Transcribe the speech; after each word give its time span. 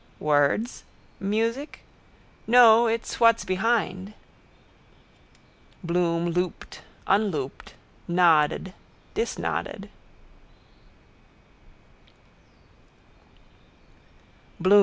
Words? 0.19 0.83
Music? 1.19 1.81
No: 2.47 2.87
it's 2.87 3.19
what's 3.19 3.45
behind. 3.45 4.15
Bloom 5.83 6.31
looped, 6.31 6.81
unlooped, 7.05 7.75
noded, 8.09 8.73
disnoded. 9.13 9.89